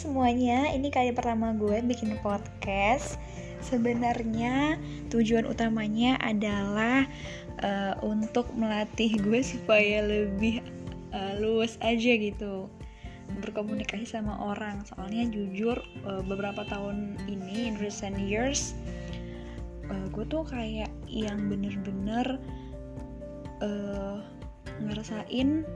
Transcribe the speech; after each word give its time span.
semuanya, 0.00 0.72
ini 0.72 0.88
kali 0.88 1.12
pertama 1.12 1.52
gue 1.52 1.76
bikin 1.84 2.16
podcast. 2.24 3.20
Sebenarnya 3.60 4.80
tujuan 5.12 5.44
utamanya 5.44 6.16
adalah 6.24 7.04
uh, 7.60 8.00
untuk 8.00 8.48
melatih 8.56 9.20
gue 9.20 9.44
supaya 9.44 10.00
lebih 10.00 10.64
uh, 11.12 11.36
luas 11.36 11.76
aja 11.84 12.16
gitu 12.16 12.72
berkomunikasi 13.44 14.08
sama 14.08 14.40
orang. 14.40 14.80
Soalnya 14.88 15.28
jujur 15.28 15.76
uh, 16.08 16.24
beberapa 16.24 16.64
tahun 16.64 17.20
ini 17.28 17.68
in 17.68 17.76
recent 17.76 18.16
years 18.16 18.72
uh, 19.92 20.06
gue 20.16 20.24
tuh 20.32 20.48
kayak 20.48 20.88
yang 21.12 21.52
bener-bener 21.52 22.40
uh, 23.60 24.16
ngerasain 24.80 25.68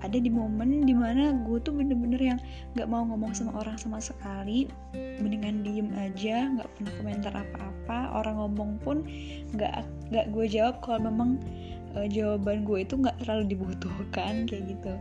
ada 0.00 0.16
di 0.16 0.32
momen 0.32 0.88
di 0.88 0.96
mana 0.96 1.36
gue 1.44 1.60
tuh 1.60 1.76
bener-bener 1.76 2.20
yang 2.20 2.38
nggak 2.72 2.88
mau 2.88 3.04
ngomong 3.04 3.36
sama 3.36 3.52
orang 3.60 3.76
sama 3.76 4.00
sekali. 4.00 4.68
Mendingan 5.20 5.60
diem 5.60 5.92
aja 5.96 6.48
nggak 6.56 6.68
pernah 6.76 6.92
komentar 6.96 7.32
apa-apa. 7.36 7.98
Orang 8.16 8.40
ngomong 8.40 8.70
pun 8.80 8.96
nggak 9.52 9.84
nggak 10.12 10.26
gue 10.32 10.44
jawab 10.48 10.80
kalau 10.80 11.04
memang 11.04 11.36
uh, 11.96 12.08
jawaban 12.08 12.64
gue 12.64 12.84
itu 12.84 12.96
nggak 12.96 13.16
terlalu 13.24 13.44
dibutuhkan 13.52 14.48
kayak 14.48 14.64
gitu. 14.72 14.92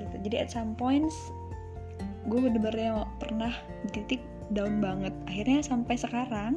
Gitu. 0.00 0.14
Jadi 0.24 0.36
at 0.40 0.48
some 0.48 0.72
points 0.74 1.14
gue 2.24 2.40
bener-bener 2.40 3.04
pernah 3.20 3.52
di 3.84 4.00
titik 4.00 4.22
down 4.56 4.80
banget. 4.80 5.12
Akhirnya 5.28 5.60
sampai 5.60 6.00
sekarang 6.00 6.56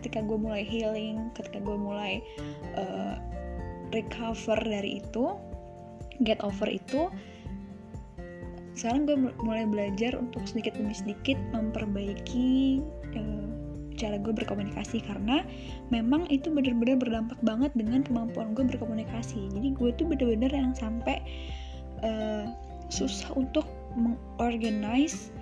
ketika 0.00 0.24
gue 0.24 0.40
mulai 0.40 0.64
healing 0.64 1.28
ketika 1.36 1.60
gue 1.60 1.76
mulai 1.76 2.24
uh, 2.80 3.20
recover 3.92 4.56
dari 4.64 5.04
itu 5.04 5.51
get 6.20 6.40
over 6.44 6.68
itu 6.68 7.08
sekarang 8.72 9.04
gue 9.04 9.16
mulai 9.44 9.68
belajar 9.68 10.16
untuk 10.16 10.48
sedikit 10.48 10.72
demi 10.80 10.96
sedikit 10.96 11.36
memperbaiki 11.52 12.80
uh, 13.16 13.48
cara 14.00 14.16
gue 14.16 14.32
berkomunikasi. 14.32 15.04
Karena 15.04 15.44
memang 15.92 16.24
itu 16.32 16.48
benar-benar 16.48 16.96
berdampak 16.96 17.38
banget 17.44 17.72
dengan 17.76 18.00
kemampuan 18.00 18.56
gue 18.56 18.64
berkomunikasi. 18.64 19.52
Jadi 19.52 19.68
gue 19.76 19.90
tuh 19.94 20.08
bener-bener 20.08 20.50
yang 20.50 20.72
sampai 20.72 21.20
uh, 22.00 22.48
susah 22.88 23.32
untuk 23.36 23.68
mengorganize 23.92 25.32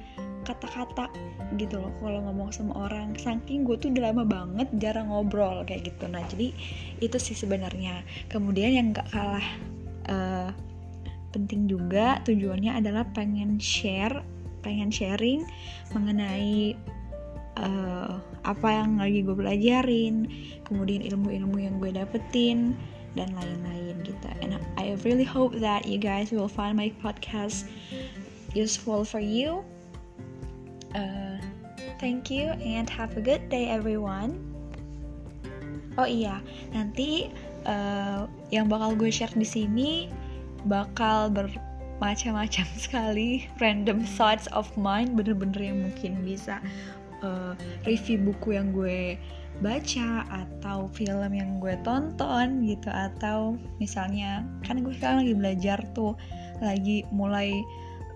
kata-kata 0.42 1.06
gitu 1.54 1.78
loh 1.78 1.92
kalau 2.02 2.18
ngomong 2.26 2.50
sama 2.50 2.90
orang. 2.90 3.14
Saking 3.14 3.62
gue 3.62 3.78
tuh 3.78 3.94
udah 3.94 4.10
lama 4.10 4.26
banget 4.26 4.68
jarang 4.82 5.14
ngobrol 5.14 5.62
kayak 5.62 5.86
gitu. 5.86 6.10
Nah 6.10 6.26
jadi 6.26 6.50
itu 6.98 7.16
sih 7.22 7.38
sebenarnya. 7.38 8.02
Kemudian 8.26 8.74
yang 8.74 8.86
gak 8.90 9.06
kalah 9.14 9.46
uh, 10.10 10.50
penting 11.30 11.70
juga 11.70 12.18
tujuannya 12.26 12.78
adalah 12.78 13.06
pengen 13.14 13.56
share 13.62 14.22
pengen 14.60 14.92
sharing 14.92 15.46
mengenai 15.96 16.76
uh, 17.56 18.20
apa 18.44 18.68
yang 18.68 19.00
lagi 19.00 19.24
gue 19.24 19.36
pelajarin 19.36 20.28
kemudian 20.68 21.00
ilmu-ilmu 21.00 21.56
yang 21.58 21.74
gue 21.80 21.90
dapetin 21.94 22.76
dan 23.18 23.34
lain-lain 23.34 23.98
gitu. 24.06 24.26
And 24.38 24.54
I 24.78 24.94
really 25.02 25.26
hope 25.26 25.58
that 25.58 25.86
you 25.86 25.98
guys 25.98 26.30
will 26.30 26.50
find 26.50 26.78
my 26.78 26.94
podcast 27.02 27.66
useful 28.54 29.02
for 29.02 29.18
you. 29.18 29.66
Uh, 30.94 31.38
thank 31.98 32.30
you 32.30 32.54
and 32.62 32.86
have 32.90 33.14
a 33.18 33.22
good 33.22 33.50
day 33.50 33.70
everyone. 33.70 34.38
Oh 35.98 36.06
iya 36.06 36.38
nanti 36.70 37.34
uh, 37.66 38.30
yang 38.54 38.70
bakal 38.70 38.94
gue 38.94 39.10
share 39.10 39.34
di 39.34 39.46
sini 39.46 40.06
bakal 40.66 41.32
bermacam-macam 41.32 42.66
sekali 42.84 43.46
random 43.60 44.04
thoughts 44.04 44.48
of 44.52 44.68
mine 44.76 45.16
bener-bener 45.16 45.72
yang 45.72 45.78
mungkin 45.84 46.20
bisa 46.24 46.60
uh, 47.24 47.52
review 47.84 48.20
buku 48.20 48.56
yang 48.56 48.72
gue 48.72 49.16
baca 49.60 50.24
atau 50.30 50.88
film 50.96 51.30
yang 51.36 51.60
gue 51.60 51.76
tonton 51.84 52.64
gitu. 52.64 52.88
Atau 52.88 53.60
misalnya 53.78 54.44
kan 54.64 54.80
gue 54.80 54.92
sekarang 54.96 55.26
lagi 55.26 55.34
belajar 55.36 55.78
tuh 55.92 56.16
lagi 56.60 57.04
mulai 57.12 57.60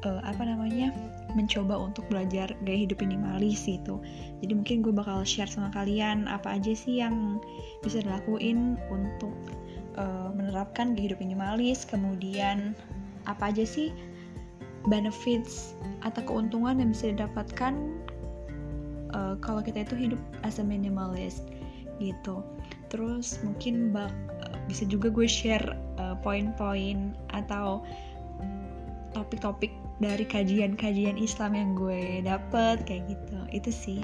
uh, 0.05 0.21
apa 0.25 0.45
namanya 0.45 0.93
mencoba 1.35 1.75
untuk 1.91 2.07
belajar 2.07 2.55
gaya 2.63 2.87
hidup 2.87 3.03
minimalis 3.03 3.67
gitu. 3.67 3.99
Jadi 4.41 4.53
mungkin 4.55 4.87
gue 4.87 4.95
bakal 4.95 5.27
share 5.27 5.51
sama 5.51 5.69
kalian 5.75 6.31
apa 6.31 6.55
aja 6.57 6.73
sih 6.73 7.03
yang 7.03 7.43
bisa 7.83 8.01
dilakuin 8.01 8.79
untuk 8.89 9.35
uh, 9.99 10.31
menerapkan 10.35 10.95
gaya 10.95 11.13
hidup 11.13 11.19
minimalis 11.23 11.87
kemudian 11.87 12.75
apa 13.25 13.51
aja 13.51 13.65
sih 13.65 13.91
benefits 14.89 15.73
atau 16.05 16.21
keuntungan 16.29 16.77
yang 16.77 16.93
bisa 16.93 17.13
didapatkan 17.13 17.75
uh, 19.17 19.35
kalau 19.41 19.65
kita 19.65 19.85
itu 19.85 19.97
hidup 19.97 20.21
as 20.45 20.61
a 20.61 20.65
minimalist 20.65 21.49
gitu. 22.03 22.45
Terus 22.93 23.41
mungkin 23.47 23.95
bak 23.95 24.13
bisa 24.69 24.85
juga 24.89 25.09
gue 25.09 25.29
share 25.29 25.65
uh, 26.01 26.17
poin-poin 26.21 27.17
atau 27.33 27.85
topik-topik 29.15 29.71
dari 30.03 30.27
kajian-kajian 30.27 31.15
Islam 31.15 31.55
yang 31.55 31.71
gue 31.79 32.21
dapet 32.27 32.83
kayak 32.85 33.09
gitu. 33.09 33.39
Itu 33.55 33.71
sih. 33.71 34.01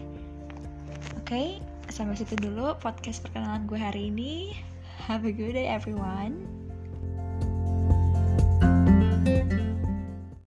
Oke 1.18 1.26
okay, 1.26 1.48
sampai 1.90 2.16
situ 2.18 2.38
dulu 2.38 2.78
podcast 2.78 3.22
perkenalan 3.26 3.66
gue 3.66 3.78
hari 3.78 4.08
ini 4.08 4.54
Have 5.06 5.24
a 5.24 5.32
good 5.32 5.54
day, 5.54 5.66
everyone. 5.66 6.69